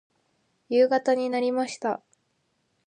[0.67, 2.01] 夕方になりました。